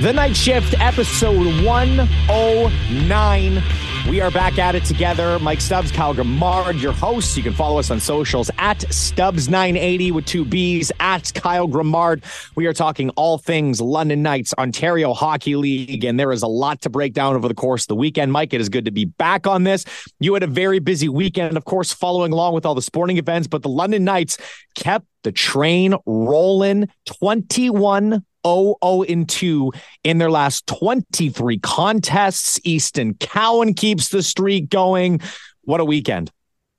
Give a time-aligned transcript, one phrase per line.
[0.00, 3.62] The Knight Shift, episode 109.
[4.08, 5.40] We are back at it together.
[5.40, 7.36] Mike Stubbs, Kyle Grimard, your hosts.
[7.36, 12.22] You can follow us on socials at Stubbs980 with two B's, at Kyle Grimard.
[12.54, 16.80] We are talking all things London Knights, Ontario Hockey League, and there is a lot
[16.82, 18.30] to break down over the course of the weekend.
[18.30, 19.84] Mike, it is good to be back on this.
[20.20, 23.48] You had a very busy weekend, of course, following along with all the sporting events,
[23.48, 24.38] but the London Knights
[24.76, 29.72] kept the train rolling 21 0 0 2
[30.04, 32.60] in their last 23 contests.
[32.64, 35.20] Easton Cowan keeps the streak going.
[35.62, 36.30] What a weekend.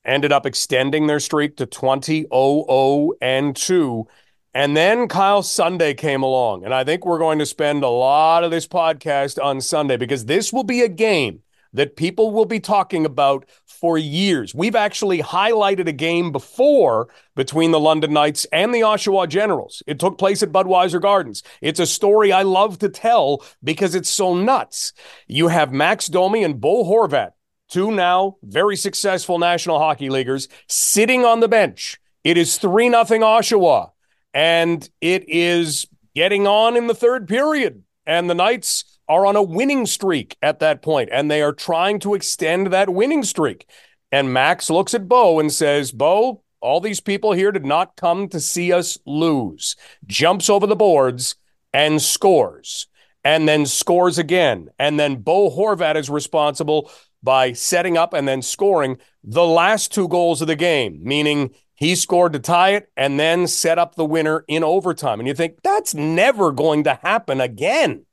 [0.04, 4.08] ended up extending their streak to 20 0 and 2
[4.56, 6.64] and then Kyle Sunday came along.
[6.64, 10.26] And I think we're going to spend a lot of this podcast on Sunday because
[10.26, 11.42] this will be a game
[11.74, 14.56] that people will be talking about for years.
[14.56, 19.84] We've actually highlighted a game before between the London Knights and the Oshawa Generals.
[19.88, 21.44] It took place at Budweiser Gardens.
[21.60, 24.94] It's a story I love to tell because it's so nuts.
[25.28, 27.32] You have Max Domi and Bo Horvat,
[27.68, 32.00] two now very successful National Hockey Leaguers, sitting on the bench.
[32.24, 33.90] It is 3 0 Oshawa
[34.36, 37.82] and it is getting on in the third period.
[38.06, 42.00] And the Knights are on a winning streak at that point, and they are trying
[42.02, 43.68] to extend that winning streak.
[44.12, 48.28] And Max looks at Bo and says, Bo, all these people here did not come
[48.30, 49.76] to see us lose.
[50.06, 51.36] Jumps over the boards
[51.74, 52.88] and scores,
[53.24, 54.70] and then scores again.
[54.78, 56.92] And then Bo Horvat is responsible
[57.24, 61.96] by setting up and then scoring the last two goals of the game, meaning he
[61.96, 65.20] scored to tie it and then set up the winner in overtime.
[65.20, 68.06] And you think that's never going to happen again.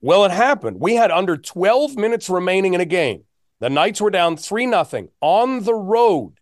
[0.00, 0.78] Well, it happened.
[0.80, 3.24] We had under 12 minutes remaining in a game.
[3.60, 6.34] The Knights were down 3 0 on the road,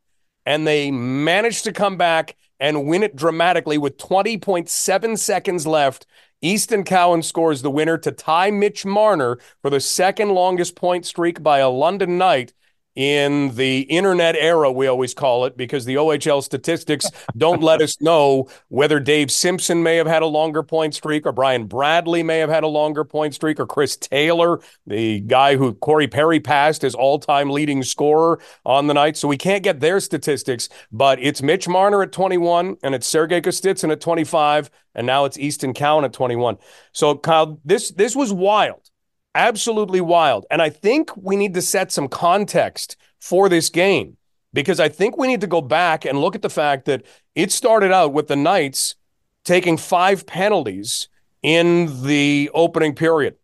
[0.46, 6.06] and they managed to come back and win it dramatically with 20.7 seconds left.
[6.42, 11.42] Easton Cowan scores the winner to tie Mitch Marner for the second longest point streak
[11.42, 12.54] by a London Knight
[12.94, 17.06] in the internet era, we always call it, because the OHL statistics
[17.36, 21.32] don't let us know whether Dave Simpson may have had a longer point streak or
[21.32, 25.72] Brian Bradley may have had a longer point streak or Chris Taylor, the guy who
[25.74, 29.16] Corey Perry passed as all time leading scorer on the night.
[29.16, 33.40] So we can't get their statistics, but it's Mitch Marner at 21 and it's Sergei
[33.40, 34.70] Kostitsyn at 25.
[34.94, 36.58] And now it's Easton Cowan at 21.
[36.92, 38.90] So, Kyle, this this was wild
[39.34, 40.46] absolutely wild.
[40.50, 44.16] And I think we need to set some context for this game
[44.52, 47.04] because I think we need to go back and look at the fact that
[47.34, 48.96] it started out with the Knights
[49.44, 51.08] taking five penalties
[51.42, 53.36] in the opening period.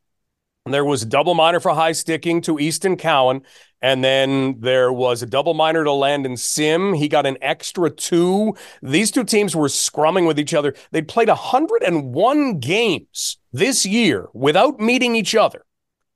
[0.66, 3.42] There was a double minor for high sticking to Easton Cowan.
[3.82, 6.94] And then there was a double minor to Landon Sim.
[6.94, 8.56] He got an extra two.
[8.82, 10.74] These two teams were scrumming with each other.
[10.90, 15.65] They played 101 games this year without meeting each other.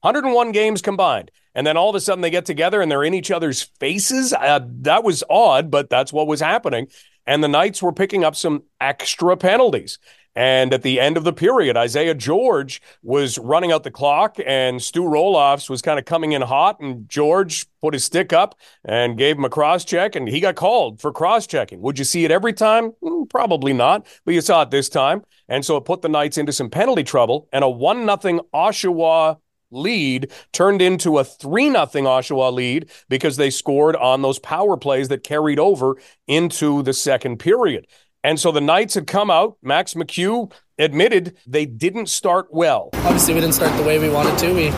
[0.02, 1.30] 101 games combined.
[1.54, 4.32] And then all of a sudden they get together and they're in each other's faces.
[4.32, 6.88] Uh, that was odd, but that's what was happening.
[7.26, 9.98] And the Knights were picking up some extra penalties.
[10.36, 14.80] And at the end of the period, Isaiah George was running out the clock, and
[14.80, 16.78] Stu Rolofs was kind of coming in hot.
[16.80, 18.54] And George put his stick up
[18.84, 21.80] and gave him a cross check, and he got called for cross checking.
[21.82, 22.92] Would you see it every time?
[23.02, 25.22] Mm, probably not, but you saw it this time.
[25.48, 29.38] And so it put the Knights into some penalty trouble, and a 1 0 Oshawa
[29.70, 35.08] lead turned into a 3 nothing Oshawa lead because they scored on those power plays
[35.08, 35.96] that carried over
[36.26, 37.86] into the second period.
[38.22, 39.56] And so the Knights had come out.
[39.62, 42.90] Max McCue admitted they didn't start well.
[42.94, 44.52] Obviously, we didn't start the way we wanted to.
[44.52, 44.70] We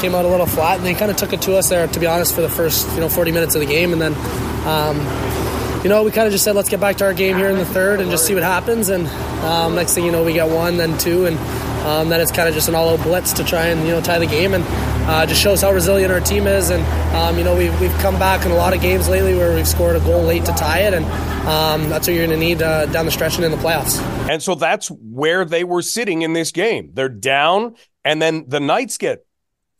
[0.00, 2.00] came out a little flat, and they kind of took it to us there, to
[2.00, 3.92] be honest, for the first you know 40 minutes of the game.
[3.92, 4.14] And then,
[4.66, 4.96] um,
[5.84, 7.56] you know, we kind of just said, let's get back to our game here in
[7.56, 8.88] the third and just see what happens.
[8.88, 9.06] And
[9.44, 11.38] um, next thing you know, we get one, then two, and
[11.86, 14.18] um, then it's kind of just an all-out blitz to try and you know tie
[14.18, 14.54] the game.
[14.54, 14.64] And
[15.08, 16.70] uh, just shows how resilient our team is.
[16.70, 16.84] And
[17.14, 19.68] um, you know we've, we've come back in a lot of games lately where we've
[19.68, 21.04] scored a goal late to tie it, and
[21.46, 23.98] um, that's what you're going to need uh, down the stretch and in the playoffs.
[24.28, 26.90] And so that's where they were sitting in this game.
[26.92, 29.24] They're down, and then the Knights get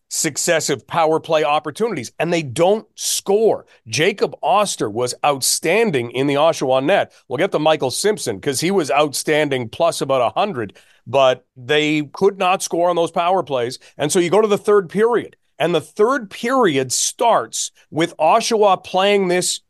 [0.09, 3.67] successive power play opportunities and they don't score.
[3.87, 7.13] Jacob Oster was outstanding in the Oshawa net.
[7.29, 10.77] We'll get to Michael Simpson because he was outstanding plus about 100
[11.09, 13.79] but they could not score on those power plays.
[13.97, 18.85] And so you go to the third period, and the third period starts with Oshawa
[18.85, 19.61] playing this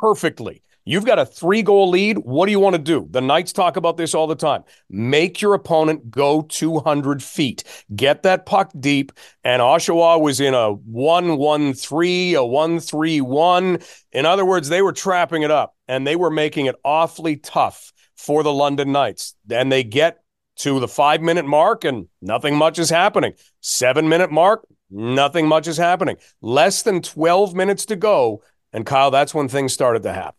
[0.00, 0.62] perfectly.
[0.88, 2.16] You've got a three goal lead.
[2.16, 3.06] What do you want to do?
[3.10, 4.64] The Knights talk about this all the time.
[4.88, 7.62] Make your opponent go 200 feet.
[7.94, 9.12] Get that puck deep.
[9.44, 13.78] And Oshawa was in a 1 1 3, a 1 3 1.
[14.12, 17.92] In other words, they were trapping it up and they were making it awfully tough
[18.16, 19.34] for the London Knights.
[19.50, 20.22] And they get
[20.60, 23.34] to the five minute mark and nothing much is happening.
[23.60, 26.16] Seven minute mark, nothing much is happening.
[26.40, 28.42] Less than 12 minutes to go.
[28.72, 30.37] And Kyle, that's when things started to happen.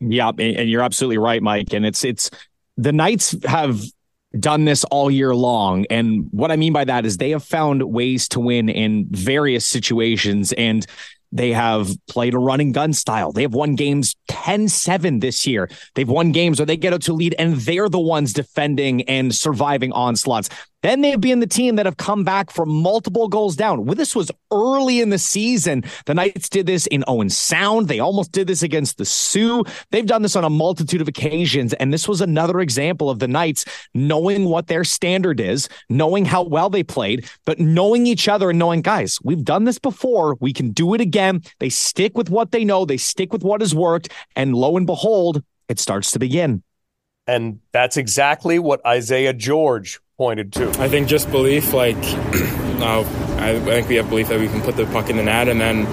[0.00, 0.30] Yeah.
[0.38, 1.72] And you're absolutely right, Mike.
[1.72, 2.30] And it's, it's,
[2.76, 3.82] the Knights have
[4.38, 5.86] done this all year long.
[5.90, 9.66] And what I mean by that is they have found ways to win in various
[9.66, 10.52] situations.
[10.52, 10.86] And
[11.32, 13.32] they have played a running gun style.
[13.32, 15.68] They have won games 10 7 this year.
[15.94, 19.34] They've won games where they get out to lead and they're the ones defending and
[19.34, 20.48] surviving onslaughts.
[20.82, 23.84] Then they've been the team that have come back from multiple goals down.
[23.84, 25.84] Well, this was early in the season.
[26.06, 27.88] The Knights did this in Owen Sound.
[27.88, 29.64] They almost did this against the Soo.
[29.90, 31.74] They've done this on a multitude of occasions.
[31.74, 36.42] And this was another example of the Knights knowing what their standard is, knowing how
[36.42, 40.36] well they played, but knowing each other and knowing, guys, we've done this before.
[40.40, 41.42] We can do it again.
[41.58, 44.08] They stick with what they know, they stick with what has worked.
[44.34, 46.62] And lo and behold, it starts to begin.
[47.26, 50.68] And that's exactly what Isaiah George pointed to?
[50.80, 51.72] I think just belief.
[51.72, 53.04] Like, uh,
[53.38, 55.48] I, I think we have belief that we can put the puck in the net,
[55.48, 55.86] and then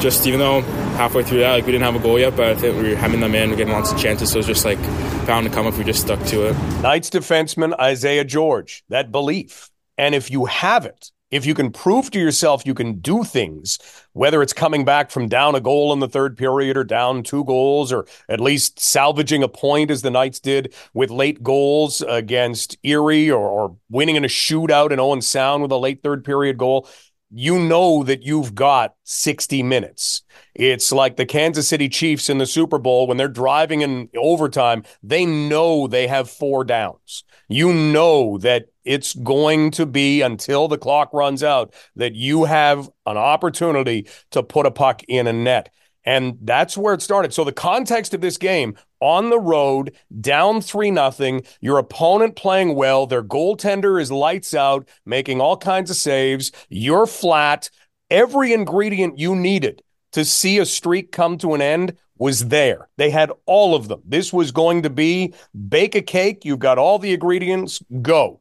[0.00, 0.62] just even though
[0.96, 2.96] halfway through that, like we didn't have a goal yet, but I think we were
[2.96, 4.30] hemming them in, we're getting lots of chances.
[4.32, 4.80] So it's just like
[5.26, 6.54] bound to come if we just stuck to it.
[6.82, 9.70] Knights defenseman Isaiah George, that belief.
[9.96, 13.78] And if you have it, if you can prove to yourself you can do things,
[14.12, 17.42] whether it's coming back from down a goal in the third period or down two
[17.44, 22.76] goals, or at least salvaging a point as the Knights did with late goals against
[22.84, 26.58] Erie or, or winning in a shootout in Owen Sound with a late third period
[26.58, 26.86] goal,
[27.34, 30.22] you know that you've got 60 minutes.
[30.54, 34.84] It's like the Kansas City Chiefs in the Super Bowl when they're driving in overtime,
[35.02, 37.24] they know they have four downs.
[37.48, 42.90] You know that it's going to be until the clock runs out that you have
[43.06, 45.72] an opportunity to put a puck in a net.
[46.04, 47.32] And that's where it started.
[47.32, 52.76] So the context of this game on the road, down 3 nothing, your opponent playing
[52.76, 57.68] well, their goaltender is lights out, making all kinds of saves, you're flat,
[58.08, 59.82] every ingredient you needed
[60.12, 62.88] to see a streak come to an end was there.
[62.98, 64.02] They had all of them.
[64.04, 65.34] This was going to be
[65.68, 68.40] bake a cake, you've got all the ingredients, go.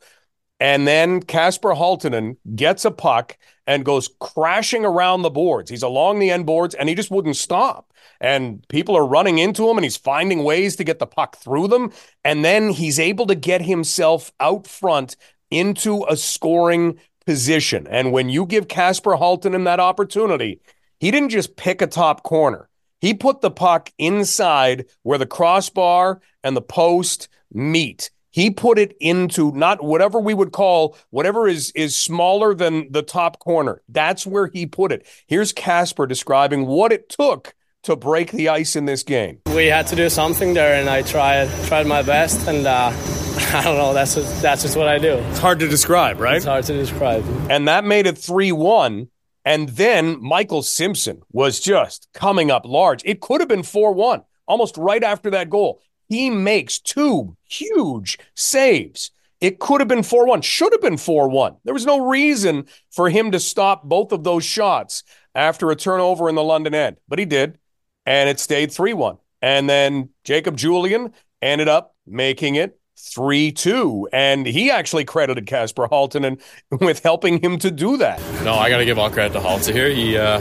[0.61, 5.71] And then Kasper Halttunen gets a puck and goes crashing around the boards.
[5.71, 7.91] He's along the end boards and he just wouldn't stop.
[8.19, 11.69] And people are running into him and he's finding ways to get the puck through
[11.69, 11.91] them.
[12.23, 15.15] And then he's able to get himself out front
[15.49, 17.87] into a scoring position.
[17.89, 20.61] And when you give Kasper Halttunen that opportunity,
[20.99, 22.69] he didn't just pick a top corner.
[22.99, 28.11] He put the puck inside where the crossbar and the post meet.
[28.31, 33.03] He put it into not whatever we would call whatever is is smaller than the
[33.03, 33.81] top corner.
[33.87, 35.05] That's where he put it.
[35.27, 39.39] Here's Kasper describing what it took to break the ice in this game.
[39.47, 42.91] We had to do something there, and I tried tried my best, and uh,
[43.53, 43.93] I don't know.
[43.93, 45.13] That's just, that's just what I do.
[45.13, 46.37] It's hard to describe, right?
[46.37, 47.25] It's hard to describe.
[47.49, 49.09] And that made it three one.
[49.43, 53.01] And then Michael Simpson was just coming up large.
[53.05, 55.81] It could have been 4 1 almost right after that goal.
[56.11, 59.11] He makes two huge saves.
[59.39, 61.55] It could have been 4 1, should have been 4 1.
[61.63, 65.03] There was no reason for him to stop both of those shots
[65.33, 67.57] after a turnover in the London end, but he did,
[68.05, 69.19] and it stayed 3 1.
[69.41, 74.09] And then Jacob Julien ended up making it 3 2.
[74.11, 76.41] And he actually credited Kasper Halttunen
[76.81, 78.19] with helping him to do that.
[78.43, 79.87] No, I got to give all credit to Halton here.
[79.87, 80.39] He, uh,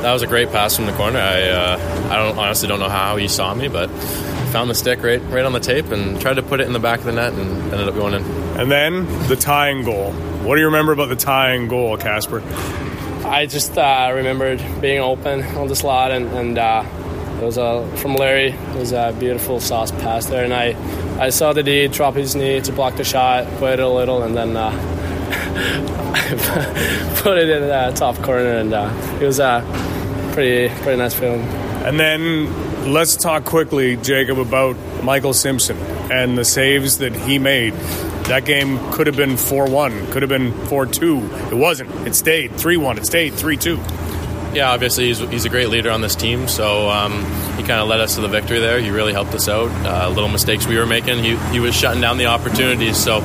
[0.00, 1.20] that was a great pass from the corner.
[1.20, 3.88] I, uh, I don't honestly don't know how he saw me, but
[4.52, 6.78] found the stick right, right on the tape and tried to put it in the
[6.78, 8.22] back of the net and ended up going in.
[8.60, 10.12] And then the tying goal.
[10.12, 12.42] What do you remember about the tying goal, Kasper?
[13.24, 16.84] I just uh, remembered being open on the slot and, and uh,
[17.40, 18.50] it was a from Larry.
[18.50, 20.76] It was a beautiful sauce pass there, and I
[21.20, 24.22] I saw the D drop his knee to block the shot, put it a little,
[24.22, 24.70] and then uh,
[27.22, 29.64] put it in the top corner, and uh, it was a
[30.34, 31.40] pretty pretty nice feeling.
[31.84, 32.46] And then
[32.86, 35.76] let's talk quickly, Jacob, about Michael Simpson
[36.10, 37.74] and the saves that he made.
[38.24, 41.18] That game could have been 4 1, could have been 4 2.
[41.50, 41.90] It wasn't.
[42.06, 42.98] It stayed 3 1.
[42.98, 43.80] It stayed 3 2
[44.54, 47.12] yeah, obviously he's, he's a great leader on this team, so um,
[47.56, 48.80] he kind of led us to the victory there.
[48.80, 49.70] He really helped us out.
[49.86, 53.20] Uh, little mistakes we were making, he, he was shutting down the opportunities, so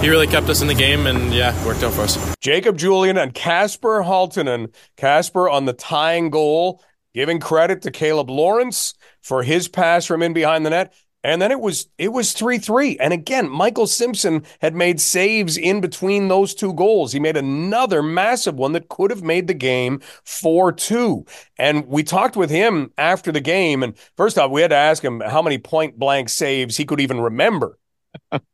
[0.00, 2.36] he really kept us in the game, and yeah, worked out for us.
[2.40, 4.72] Jacob Julien and Kasper Halttunen.
[4.96, 6.82] Kasper on the tying goal,
[7.14, 10.94] giving credit to Caleb Lawrence for his pass from in behind the net.
[11.24, 12.96] And then it was it was 3-3.
[13.00, 17.12] And again, Michael Simpson had made saves in between those two goals.
[17.12, 21.28] He made another massive one that could have made the game 4-2.
[21.58, 25.02] And we talked with him after the game and first off, we had to ask
[25.04, 27.78] him how many point blank saves he could even remember.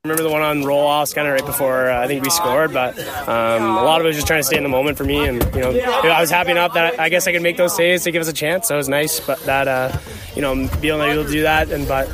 [0.04, 2.98] Remember the one on Rolofs kind of right before uh, I think we scored, but
[3.28, 5.26] um, a lot of it was just trying to stay in the moment for me.
[5.26, 8.04] And you know, I was happy enough that I guess I could make those saves
[8.04, 8.68] to give us a chance.
[8.68, 9.96] So it was nice, but that uh,
[10.36, 11.70] you know, being able to do that.
[11.70, 12.08] And but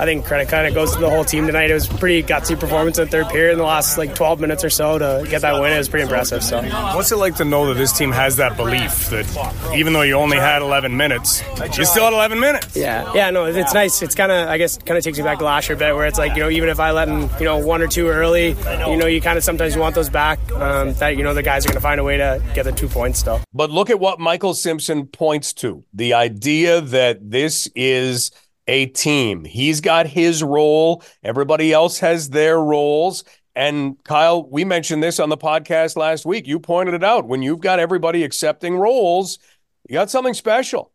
[0.00, 1.70] I think credit kind of goes to the whole team tonight.
[1.70, 4.64] It was pretty gutsy performance in the third period in the last like 12 minutes
[4.64, 5.72] or so to get that win.
[5.72, 6.42] It was pretty impressive.
[6.42, 6.62] So,
[6.96, 10.14] what's it like to know that this team has that belief that even though you
[10.14, 11.42] only had 11 minutes,
[11.76, 12.76] you still had 11 minutes?
[12.76, 14.02] Yeah, yeah, no, it's nice.
[14.02, 15.94] It's kind of I guess kind of takes me back to last year a bit,
[15.94, 18.08] where it's like you know even if I let them you know one or two
[18.08, 18.48] early,
[18.88, 20.38] you know you kind of sometimes you want those back.
[20.52, 22.72] Um, that you know the guys are going to find a way to get the
[22.72, 23.40] two points still.
[23.52, 28.30] But look at what Michael Simpson points to: the idea that this is
[28.66, 29.44] a team.
[29.44, 33.24] He's got his role, everybody else has their roles.
[33.56, 36.46] And Kyle, we mentioned this on the podcast last week.
[36.46, 37.28] You pointed it out.
[37.28, 39.38] When you've got everybody accepting roles,
[39.88, 40.90] you got something special.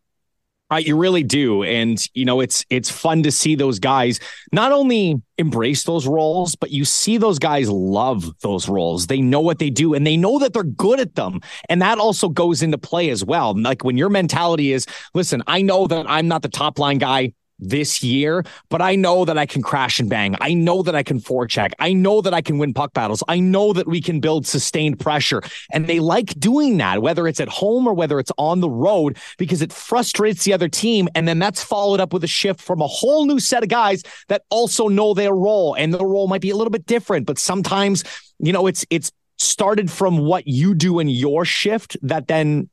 [0.72, 4.20] Uh, you really do, and you know it's it's fun to see those guys
[4.52, 9.08] not only embrace those roles, but you see those guys love those roles.
[9.08, 11.98] They know what they do, and they know that they're good at them, and that
[11.98, 13.60] also goes into play as well.
[13.60, 14.86] Like when your mentality is,
[15.16, 19.26] listen, I know that I'm not the top line guy this year, but I know
[19.26, 20.36] that I can crash and bang.
[20.40, 21.74] I know that I can forecheck.
[21.80, 23.24] I know that I can win puck battles.
[23.28, 25.42] I know that we can build sustained pressure.
[25.72, 29.18] And they like doing that, whether it's at home or whether it's on the road,
[29.38, 31.10] because it frustrates the other team.
[31.16, 34.04] And then that's followed up with a shift from a whole new set of guys
[34.28, 35.76] that also know their role.
[35.76, 38.04] And their role might be a little bit different, but sometimes,
[38.40, 42.70] you know, it's it's started from what you do in your shift that then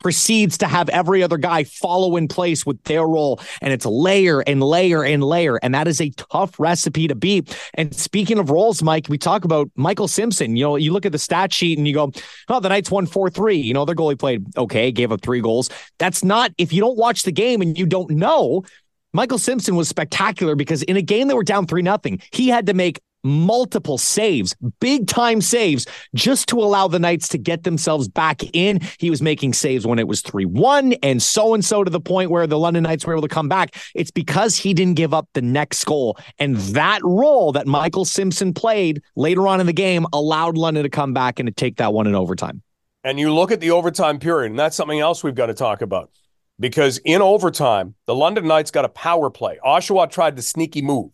[0.00, 3.40] proceeds to have every other guy follow in place with their role.
[3.60, 5.56] And it's layer and layer and layer.
[5.56, 7.58] And that is a tough recipe to beat.
[7.74, 10.54] And speaking of roles, Mike, we talk about Michael Simpson.
[10.54, 12.12] You know, you look at the stat sheet and you go,
[12.48, 13.56] oh, the Knights won 4 3.
[13.56, 15.70] You know, their goalie played okay, gave up three goals.
[15.98, 18.64] That's not, if you don't watch the game and you don't know,
[19.12, 22.66] Michael Simpson was spectacular because in a game that were down 3 nothing, he had
[22.66, 28.08] to make multiple saves, big time saves, just to allow the Knights to get themselves
[28.08, 28.80] back in.
[28.98, 32.00] He was making saves when it was 3 1 and so and so to the
[32.00, 33.76] point where the London Knights were able to come back.
[33.94, 36.18] It's because he didn't give up the next goal.
[36.38, 40.90] And that role that Michael Simpson played later on in the game allowed London to
[40.90, 42.62] come back and to take that one in overtime.
[43.04, 45.80] And you look at the overtime period, and that's something else we've got to talk
[45.80, 46.10] about.
[46.58, 49.58] Because in overtime, the London Knights got a power play.
[49.64, 51.12] Oshawa tried the sneaky move.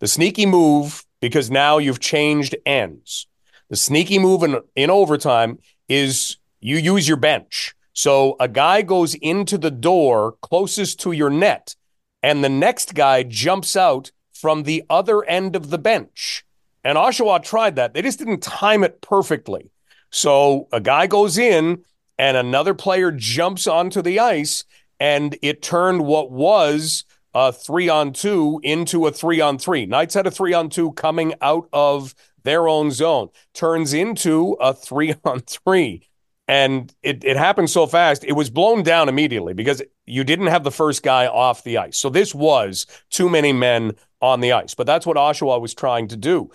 [0.00, 3.26] The sneaky move because now you've changed ends.
[3.68, 5.58] The sneaky move in, in overtime
[5.88, 7.74] is you use your bench.
[7.92, 11.74] So a guy goes into the door closest to your net,
[12.22, 16.44] and the next guy jumps out from the other end of the bench.
[16.84, 17.94] And Oshawa tried that.
[17.94, 19.70] They just didn't time it perfectly.
[20.10, 21.84] So a guy goes in,
[22.18, 24.64] and another player jumps onto the ice,
[25.00, 27.04] and it turned what was
[27.34, 29.86] a three on two into a three on three.
[29.86, 34.74] Knights had a three on two coming out of their own zone, turns into a
[34.74, 36.02] three on three.
[36.46, 40.64] And it, it happened so fast, it was blown down immediately because you didn't have
[40.64, 41.98] the first guy off the ice.
[41.98, 43.92] So this was too many men
[44.22, 44.74] on the ice.
[44.74, 46.50] But that's what Oshawa was trying to do.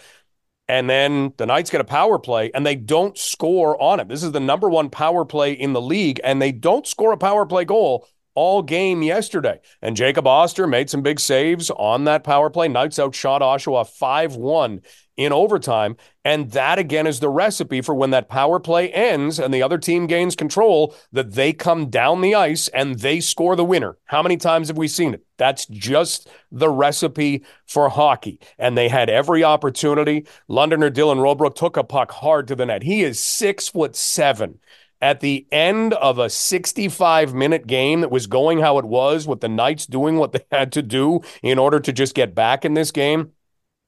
[0.67, 4.07] And then the Knights get a power play and they don't score on it.
[4.07, 7.17] This is the number one power play in the league, and they don't score a
[7.17, 9.59] power play goal all game yesterday.
[9.81, 12.67] And Jacob Oster made some big saves on that power play.
[12.67, 14.81] Knights outshot Oshawa 5 1
[15.15, 15.95] in overtime.
[16.25, 19.77] And that again is the recipe for when that power play ends and the other
[19.77, 23.97] team gains control, that they come down the ice and they score the winner.
[24.05, 25.23] How many times have we seen it?
[25.37, 28.39] That's just the recipe for hockey.
[28.57, 30.25] And they had every opportunity.
[30.47, 32.83] Londoner Dylan Roobroeck took a puck hard to the net.
[32.83, 34.59] He is six foot seven
[35.03, 39.41] at the end of a 65 minute game that was going how it was, with
[39.41, 42.73] the Knights doing what they had to do in order to just get back in
[42.73, 43.33] this game,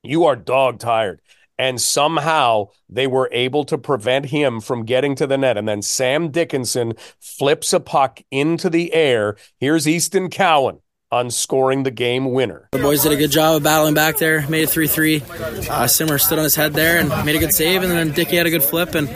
[0.03, 1.21] you are dog tired.
[1.57, 5.57] And somehow they were able to prevent him from getting to the net.
[5.57, 9.37] And then Sam Dickinson flips a puck into the air.
[9.57, 10.81] Here's Easton Cowan
[11.15, 12.67] on scoring the game winner.
[12.73, 15.23] The boys did a good job of battling back there, made it 3 3.
[15.69, 18.35] Uh, Simmer stood on his head there and made a good save, and then Dicky
[18.35, 18.95] had a good flip.
[18.95, 19.07] And,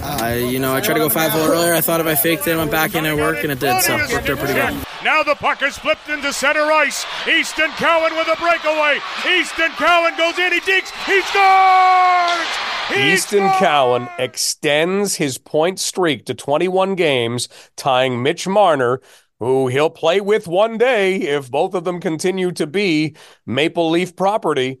[0.00, 1.74] uh, you know, I tried to go 5 0 earlier.
[1.74, 3.82] I thought if I faked it, went back in and worked, and it did.
[3.82, 4.86] So it worked out pretty good.
[5.02, 7.04] Now the puck is flipped into center ice.
[7.26, 9.00] Easton Cowan with a breakaway.
[9.28, 12.48] Easton Cowan goes in, he digs, he scores!
[12.88, 13.58] He Easton scores!
[13.58, 19.00] Cowan extends his point streak to 21 games, tying Mitch Marner
[19.40, 23.16] who he'll play with one day if both of them continue to be
[23.46, 24.80] Maple Leaf property.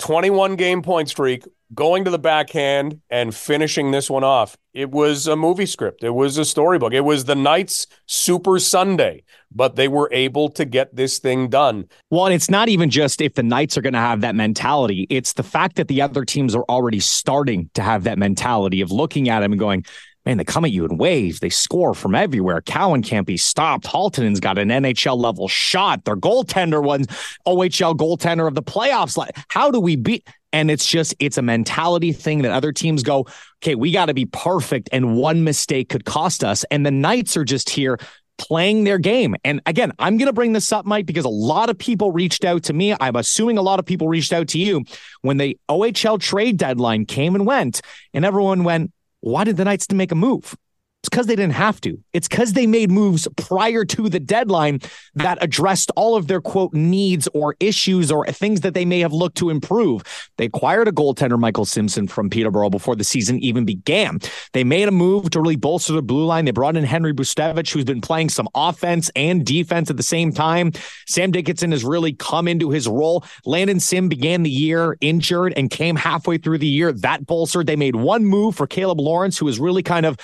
[0.00, 1.44] 21 game point streak,
[1.74, 4.56] going to the backhand and finishing this one off.
[4.72, 9.24] It was a movie script, it was a storybook, it was the Knights' Super Sunday,
[9.52, 11.84] but they were able to get this thing done.
[12.08, 15.06] Well, and it's not even just if the Knights are going to have that mentality,
[15.10, 18.90] it's the fact that the other teams are already starting to have that mentality of
[18.90, 19.84] looking at them and going,
[20.26, 21.40] man, they come at you in waves.
[21.40, 22.60] They score from everywhere.
[22.60, 23.84] Cowan can't be stopped.
[23.86, 26.04] Halttunen's got an NHL level shot.
[26.04, 27.06] Their goaltender was
[27.46, 29.18] OHL goaltender of the playoffs.
[29.48, 30.26] How do we beat?
[30.52, 33.26] And it's just, it's a mentality thing that other teams go,
[33.62, 34.88] okay, we got to be perfect.
[34.92, 36.64] And one mistake could cost us.
[36.70, 37.98] And the Knights are just here
[38.36, 39.36] playing their game.
[39.44, 42.44] And again, I'm going to bring this up, Mike, because a lot of people reached
[42.44, 42.96] out to me.
[42.98, 44.84] I'm assuming a lot of people reached out to you
[45.20, 47.82] when the OHL trade deadline came and went,
[48.14, 50.56] and everyone went, why did the Knights to make a move?
[51.02, 51.98] It's because they didn't have to.
[52.12, 54.80] It's because they made moves prior to the deadline
[55.14, 59.12] that addressed all of their quote needs or issues or things that they may have
[59.14, 60.02] looked to improve.
[60.36, 64.18] They acquired a goaltender, Michael Simpson, from Peterborough before the season even began.
[64.52, 66.44] They made a move to really bolster the blue line.
[66.44, 70.32] They brought in Henry Brzustewicz, who's been playing some offense and defense at the same
[70.32, 70.72] time.
[71.06, 73.24] Sam Dickinson has really come into his role.
[73.46, 76.92] Landon Sim began the year injured and came halfway through the year.
[76.92, 77.66] That bolstered.
[77.66, 80.18] They made one move for Caleb Lawrence, who is really kind of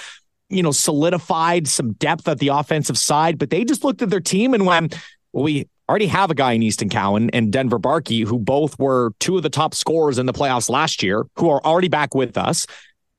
[0.48, 4.20] you know, solidified some depth at the offensive side, but they just looked at their
[4.20, 4.96] team and went,
[5.32, 9.12] well, we already have a guy in Easton Cowan and Denver Barkey, who both were
[9.20, 12.37] two of the top scorers in the playoffs last year, who are already back with
[12.37, 12.66] us.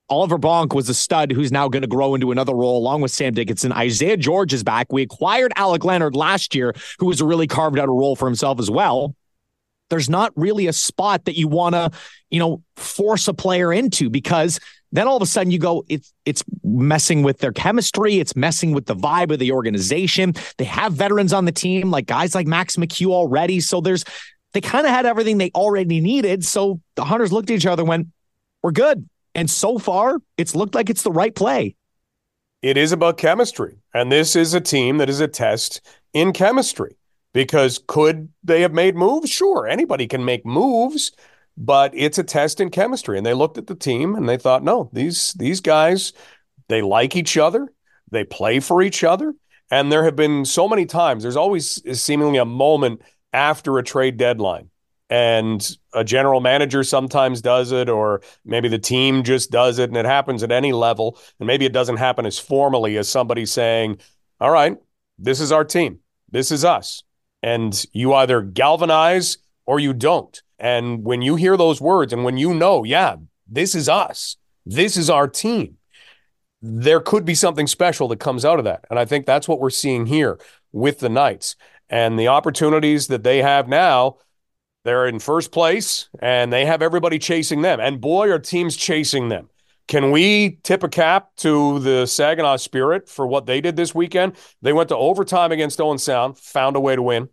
[0.10, 3.12] Oliver Bonk was a stud who's now going to grow into another role along with
[3.12, 3.74] Sam Dickinson.
[3.74, 4.92] Isaiah George is back.
[4.92, 8.60] We acquired Alec Leonard last year, who was really carved out a role for himself
[8.60, 9.16] as well.
[9.90, 11.92] There's not really a spot that you want to,
[12.30, 14.60] you know, force a player into because
[14.92, 18.72] then all of a sudden you go, it's it's messing with their chemistry, it's messing
[18.72, 20.34] with the vibe of the organization.
[20.58, 23.60] They have veterans on the team, like guys like Max McCue already.
[23.60, 24.06] So there's
[24.54, 26.46] they kind of had everything they already needed.
[26.46, 28.08] So the hunters looked at each other and went,
[28.64, 29.08] We're good.
[29.36, 31.76] And so far, it's looked like it's the right play.
[32.62, 33.78] It is about chemistry.
[33.94, 35.82] And this is a team that is a test
[36.14, 36.98] in chemistry.
[37.34, 39.30] Because could they have made moves?
[39.30, 41.12] Sure, anybody can make moves
[41.58, 43.18] but it's a test in chemistry.
[43.18, 46.14] And they looked at the team and they thought, no, these these guys,
[46.70, 47.68] they like each other,
[48.12, 49.34] they play for each other.
[49.70, 53.02] And there have been so many times, there's always seemingly a moment
[53.34, 54.70] after a trade deadline.
[55.10, 59.98] And a general manager sometimes does it, or maybe the team just does it, and
[59.98, 61.18] it happens at any level.
[61.40, 64.00] And maybe it doesn't happen as formally as somebody saying,
[64.42, 64.78] All right,
[65.18, 67.04] this is our team, this is us.
[67.42, 70.42] And you either galvanize or you don't.
[70.60, 73.18] And when you hear those words and when you know, yeah,
[73.48, 75.78] this is us, this is our team,
[76.62, 78.86] there could be something special that comes out of that.
[78.90, 80.40] And I think that's what we're seeing here
[80.72, 81.56] with the Knights
[81.90, 84.18] and the opportunities that they have now.
[84.84, 87.80] They're in first place and they have everybody chasing them.
[87.80, 89.50] And boy, are teams chasing them.
[89.88, 94.36] Can we tip a cap to the Saginaw Spirit for what they did this weekend?
[94.62, 97.30] They went to overtime against Owen Sound, found a way to win.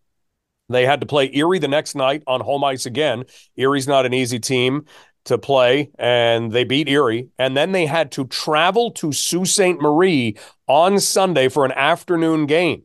[0.69, 3.25] They had to play Erie the next night on home ice again.
[3.57, 4.87] Erie's not an easy team.
[5.25, 7.29] to play, and they beat Erie.
[7.39, 9.81] And then they had to travel to Sault Ste.
[9.81, 12.83] Marie on Sunday for an afternoon game.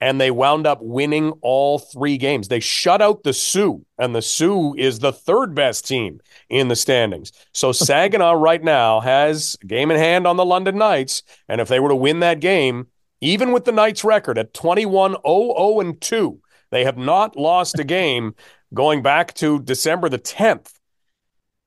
[0.00, 2.48] And they wound up winning all three games.
[2.48, 6.76] They shut out the Soo, and the Soo is the third best team in the
[6.76, 7.32] standings.
[7.52, 11.22] So Saginaw right now has game in hand on the London Knights.
[11.48, 12.86] And if they were to win that game,
[13.20, 17.84] even with the Knights record at 21 0 and 2, they have not lost a
[17.84, 18.34] game
[18.72, 20.72] going back to December the 10th.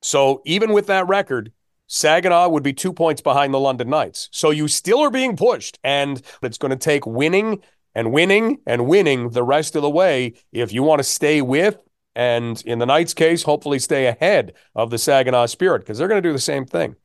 [0.02, 1.52] So even with that record,
[1.86, 4.28] Saginaw would be two points behind the London Knights.
[4.32, 7.62] So you still are being pushed, and it's going to take winning
[7.94, 11.78] and winning and winning the rest of the way if you want to stay with
[12.14, 16.22] and in the Knights case, hopefully stay ahead of the Saginaw Spirit because they're going
[16.22, 16.96] to do the same thing.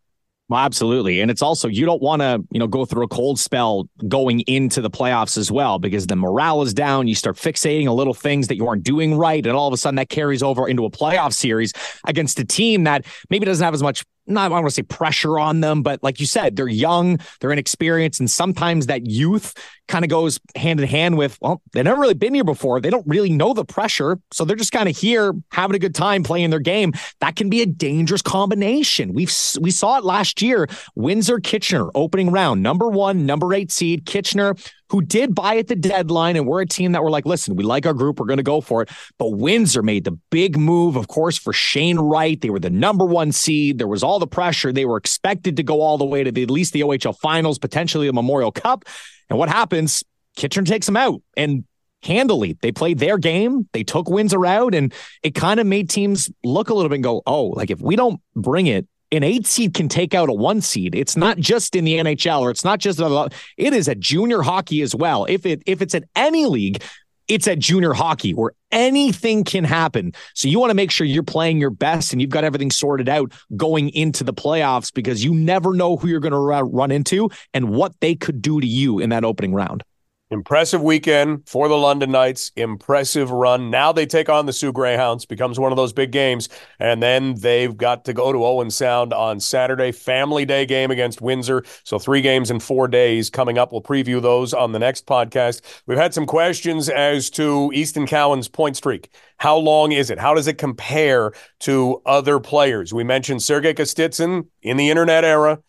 [0.49, 1.21] Well, absolutely.
[1.21, 4.39] And it's also, you don't want to, you know, go through a cold spell going
[4.41, 7.07] into the playoffs as well, because the morale is down.
[7.07, 9.45] You start fixating on little things that you aren't doing right.
[9.45, 11.71] And all of a sudden that carries over into a playoff series
[12.05, 15.39] against a team that maybe doesn't have as much not I want to say pressure
[15.39, 19.53] on them, but like you said, they're young, they're inexperienced, and sometimes that youth
[19.87, 22.79] kind of goes hand in hand with, well, they've never really been here before.
[22.79, 24.19] They don't really know the pressure.
[24.31, 26.93] So they're just kind of here having a good time playing their game.
[27.19, 29.13] That can be a dangerous combination.
[29.13, 30.67] We've we saw it last year.
[30.95, 34.05] Windsor Kitchener opening round, number one, number eight seed.
[34.05, 34.55] Kitchener
[34.89, 36.35] who did buy at the deadline.
[36.35, 38.19] And we're a team that were like, listen, we like our group.
[38.19, 38.89] We're going to go for it.
[39.17, 42.39] But Windsor made the big move, of course, for Shane Wright.
[42.39, 43.77] They were the number one seed.
[43.77, 44.71] There was all the pressure.
[44.71, 47.59] They were expected to go all the way to the, at least the OHL finals,
[47.59, 48.85] potentially the Memorial Cup.
[49.29, 50.03] And what happens?
[50.35, 51.21] Kitchener takes them out.
[51.37, 51.65] And
[52.01, 52.57] handily.
[52.61, 53.67] They played their game.
[53.73, 57.03] They took Windsor out, and it kind of made teams look a little bit and
[57.03, 60.33] go, oh, like if we don't bring it, an eight seed can take out a
[60.33, 60.95] one seed.
[60.95, 64.81] It's not just in the NHL or it's not just it is a junior hockey
[64.81, 65.25] as well.
[65.25, 66.83] If it if it's at any league,
[67.27, 70.13] it's at junior hockey where anything can happen.
[70.33, 73.07] So you want to make sure you're playing your best and you've got everything sorted
[73.07, 77.29] out going into the playoffs because you never know who you're going to run into
[77.53, 79.83] and what they could do to you in that opening round.
[80.31, 82.51] Impressive weekend for the London Knights.
[82.55, 83.71] Impressive run.
[83.71, 85.25] Now they take on the Soo Greyhounds.
[85.25, 86.49] Becomes one of those big games.
[86.79, 89.91] And then they've got to go to Owen Sound on Saturday.
[89.91, 91.63] Family Day game against Windsor.
[91.83, 93.71] So three games in four days coming up.
[93.71, 95.61] We'll preview those on the next podcast.
[95.87, 99.09] We've had some questions as to Easton Cowan's point streak.
[99.37, 100.19] How long is it?
[100.19, 102.93] How does it compare to other players?
[102.93, 105.59] We mentioned Sergei Kostitsyn in the internet era.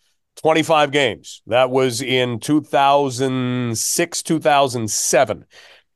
[0.42, 1.42] 25 games.
[1.46, 5.44] That was in 2006, 2007.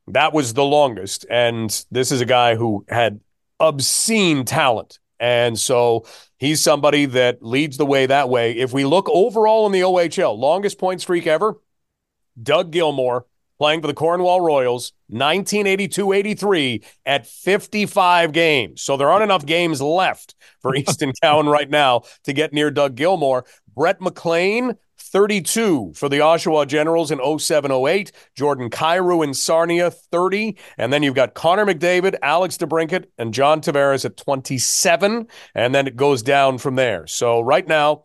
[0.07, 1.25] That was the longest.
[1.29, 3.21] And this is a guy who had
[3.59, 4.99] obscene talent.
[5.19, 6.05] And so
[6.37, 8.51] he's somebody that leads the way that way.
[8.51, 11.59] If we look overall in the OHL, longest point streak ever,
[12.41, 13.25] Doug Gilmour
[13.57, 18.81] playing for the Cornwall Royals, 1982-83 at 55 games.
[18.81, 22.95] So there aren't enough games left for Easton Cowan right now to get near Doug
[22.95, 23.45] Gilmour.
[23.75, 28.11] Brett MacLean, 32 for the Oshawa Generals in 0708.
[28.35, 30.57] Jordan Kyrou in Sarnia, 30.
[30.77, 35.27] And then you've got Connor McDavid, Alex DeBrincat, and John Tavares at 27.
[35.53, 37.07] And then it goes down from there.
[37.07, 38.03] So right now,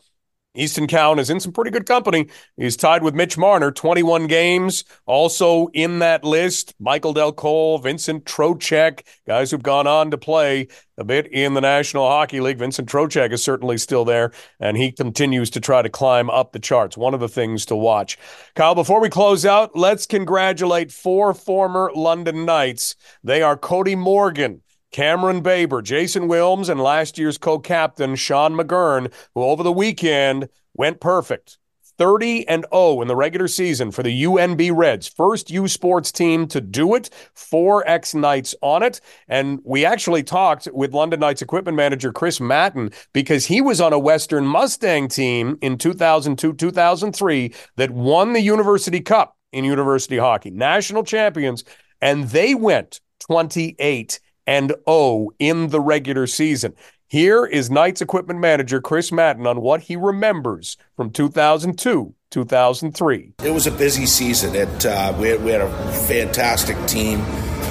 [0.57, 2.27] Easton Cowan is in some pretty good company.
[2.57, 4.83] He's tied with Mitch Marner, 21 games.
[5.07, 10.67] Also in that list, Michael Dal Colle, Vincent Trocheck, guys who've gone on to play
[10.99, 12.59] a bit in the National Hockey League.
[12.59, 16.59] Vincent Trocheck is certainly still there, and he continues to try to climb up the
[16.59, 16.97] charts.
[16.97, 18.19] One of the things to watch.
[18.57, 22.97] Kyle, before we close out, let's congratulate four former London Knights.
[23.23, 24.63] They are Cody Morgan.
[24.91, 30.49] Cameron Baber, Jason Wilms, and last year's co captain, Sean McGurn, who over the weekend
[30.75, 31.59] went perfect.
[32.01, 35.07] 30 and 0 in the regular season for the UNB Reds.
[35.07, 37.11] First U Sports team to do it.
[37.35, 39.03] Four X Knights on it.
[39.29, 43.93] And we actually talked with London Knights equipment manager Chris Maton because he was on
[43.93, 50.51] a Western Mustang team in 2002 2003 that won the University Cup in university hockey,
[50.51, 51.65] national champions.
[52.01, 56.75] And they went 28 and 0 in the regular season.
[57.07, 63.33] Here is Knights equipment manager Chris Maton on what he remembers from 2002 2003.
[63.43, 64.55] It was a busy season.
[64.55, 67.21] It uh, we, had, we, had, a fantastic team.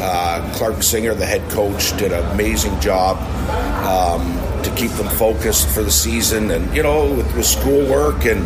[0.01, 3.17] Uh, Clarke Singer, the head coach, did an amazing job
[3.85, 4.21] um,
[4.63, 6.51] to keep them focused for the season.
[6.51, 8.41] And you know, with, with schoolwork and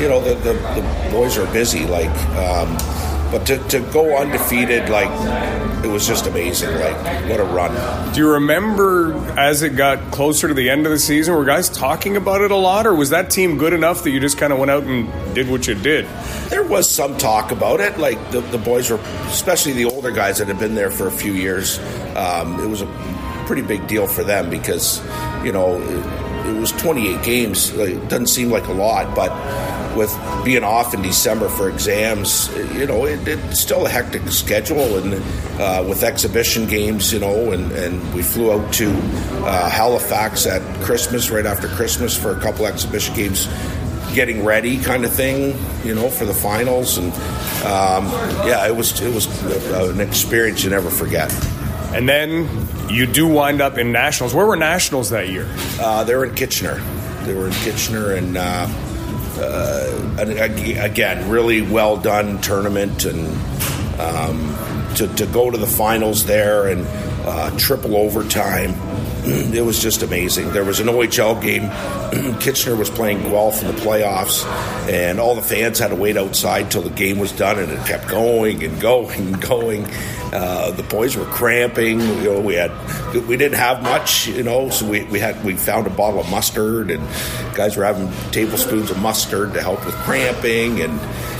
[0.00, 1.84] you know, the, the, the boys are busy.
[1.84, 2.16] Like.
[2.36, 2.78] Um,
[3.30, 5.10] but to, to go undefeated, like,
[5.84, 6.74] it was just amazing.
[6.74, 8.12] Like, what a run.
[8.12, 11.68] Do you remember as it got closer to the end of the season, were guys
[11.68, 14.52] talking about it a lot, or was that team good enough that you just kind
[14.52, 16.06] of went out and did what you did?
[16.48, 17.98] There was some talk about it.
[17.98, 21.12] Like, the, the boys were, especially the older guys that had been there for a
[21.12, 21.78] few years,
[22.16, 22.86] um, it was a
[23.46, 25.02] pretty big deal for them because,
[25.44, 25.78] you know,
[26.48, 27.70] it was 28 games.
[27.70, 29.30] It doesn't seem like a lot, but
[29.96, 34.98] with being off in December for exams, you know, it, it's still a hectic schedule,
[34.98, 35.14] and
[35.60, 38.90] uh, with exhibition games, you know, and, and we flew out to
[39.44, 43.48] uh, Halifax at Christmas, right after Christmas, for a couple exhibition games
[44.14, 46.98] getting ready kind of thing, you know, for the finals.
[46.98, 47.12] And
[47.64, 48.06] um,
[48.46, 49.26] yeah, it was it was
[49.72, 51.30] an experience you never forget.
[51.94, 52.48] And then
[52.90, 54.34] you do wind up in nationals.
[54.34, 55.48] Where were nationals that year?
[55.80, 56.76] Uh, they were in Kitchener.
[57.24, 58.68] They were in Kitchener, and uh,
[59.38, 63.26] uh, again, really well done tournament, and
[64.00, 64.56] um,
[64.96, 66.86] to, to go to the finals there and
[67.26, 68.74] uh, triple overtime
[69.54, 70.52] it was just amazing.
[70.52, 71.68] There was an OHL game.
[72.40, 74.46] Kitchener was playing Guelph in the playoffs,
[74.88, 77.86] and all the fans had to wait outside till the game was done, and it
[77.86, 79.86] kept going and going and going.
[80.32, 82.00] Uh, the boys were cramping.
[82.00, 82.70] You know, we had
[83.26, 86.30] we didn't have much, you know, so we, we had we found a bottle of
[86.30, 87.06] mustard, and
[87.54, 90.80] guys were having tablespoons of mustard to help with cramping.
[90.80, 90.98] And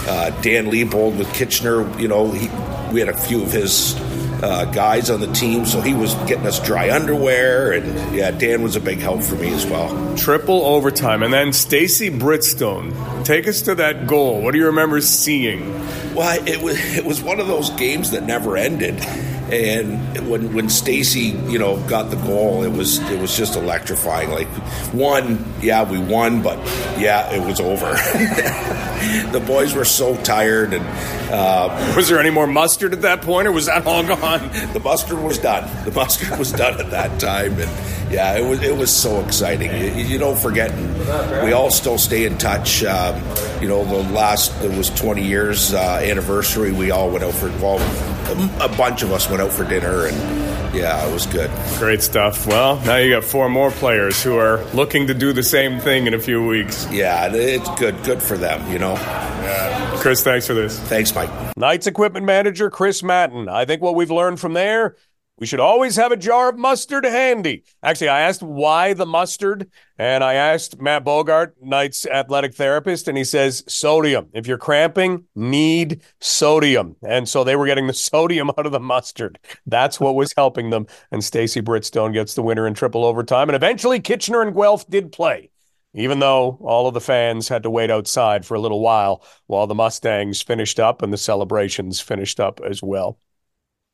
[0.08, 2.48] uh, Dan Leibold with Kitchener, you know, he,
[2.92, 3.94] we had a few of his
[4.42, 8.62] uh, guys on the team, so he was getting us dry underwear, and yeah, Dan
[8.62, 10.16] was a big help for me as well.
[10.16, 13.24] Triple overtime, and then Stacy Britstone.
[13.24, 14.42] Take us to that goal.
[14.42, 15.72] What do you remember seeing?
[16.14, 19.04] Well, it was it was one of those games that never ended.
[19.50, 24.30] And when when Stacy, you know, got the goal, it was it was just electrifying.
[24.30, 24.48] Like
[24.92, 26.58] one, yeah, we won, but
[26.98, 27.86] yeah, it was over.
[29.32, 30.84] the boys were so tired, and
[31.32, 34.50] uh, was there any more mustard at that point, or was that all gone?
[34.72, 35.68] the mustard was done.
[35.84, 37.70] The mustard was done at that time, and
[38.12, 39.70] yeah, it was it was so exciting.
[39.70, 40.72] You, you don't forget.
[41.42, 42.84] We all still stay in touch.
[42.84, 43.22] Um,
[43.60, 46.72] you know, the last it was 20 years uh, anniversary.
[46.72, 47.78] We all went out for well,
[48.60, 50.48] a bunch of us went out for dinner and.
[50.74, 51.50] Yeah, it was good.
[51.78, 52.46] Great stuff.
[52.46, 56.06] Well, now you got four more players who are looking to do the same thing
[56.06, 56.86] in a few weeks.
[56.92, 58.04] Yeah, it's good.
[58.04, 58.92] Good for them, you know.
[58.92, 59.96] Yeah.
[59.96, 60.78] Chris, thanks for this.
[60.78, 61.30] Thanks, Mike.
[61.56, 63.48] Knights equipment manager Chris Maton.
[63.48, 64.94] I think what we've learned from there
[65.38, 67.64] we should always have a jar of mustard handy.
[67.82, 73.16] Actually, I asked why the mustard, and I asked Matt Bogart, Knights athletic therapist, and
[73.16, 74.28] he says sodium.
[74.32, 76.96] If you're cramping, need sodium.
[77.02, 79.38] And so they were getting the sodium out of the mustard.
[79.66, 80.86] That's what was helping them.
[81.12, 83.48] And Stacy Britstone gets the winner in triple overtime.
[83.48, 85.50] And eventually, Kitchener and Guelph did play
[85.94, 89.66] even though all of the fans had to wait outside for a little while while
[89.66, 93.18] the Mustangs finished up and the celebrations finished up as well.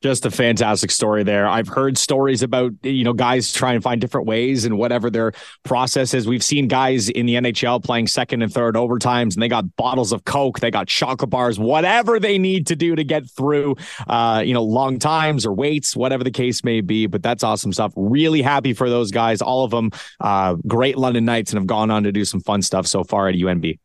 [0.05, 1.49] Just a fantastic story there.
[1.49, 5.33] I've heard stories about, you know, guys trying to find different ways and whatever their
[5.63, 6.29] process is.
[6.29, 10.13] We've seen guys in the NHL playing second and third overtimes and they got bottles
[10.13, 14.43] of Coke, they got chocolate bars, whatever they need to do to get through, uh,
[14.45, 17.07] you know, long times or waits, whatever the case may be.
[17.07, 17.95] But that's awesome stuff.
[17.97, 19.41] Really happy for those guys.
[19.41, 19.91] All of them,
[20.21, 23.31] uh, great London Knights and have gone on to do some fun stuff so far
[23.31, 23.79] at UNB.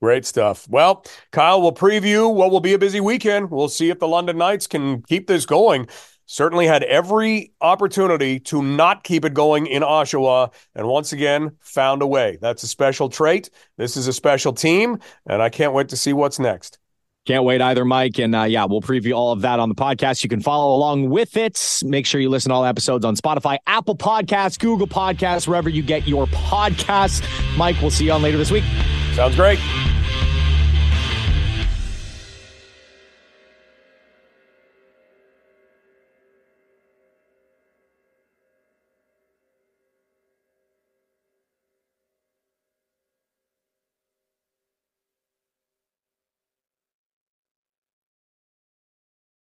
[0.00, 0.68] Great stuff.
[0.68, 3.50] Well, Kyle will preview what will be a busy weekend.
[3.50, 5.88] We'll see if the London Knights can keep this going.
[6.26, 12.02] Certainly had every opportunity to not keep it going in Oshawa, and once again found
[12.02, 12.38] a way.
[12.40, 13.50] That's a special trait.
[13.76, 16.78] This is a special team, and I can't wait to see what's next.
[17.26, 18.18] Can't wait either, Mike.
[18.18, 20.22] And uh, yeah, we'll preview all of that on the podcast.
[20.22, 21.80] You can follow along with it.
[21.82, 25.82] Make sure you listen to all episodes on Spotify, Apple Podcasts, Google Podcasts, wherever you
[25.82, 27.22] get your podcasts.
[27.56, 28.64] Mike, we'll see you on later this week.
[29.14, 29.58] Sounds great.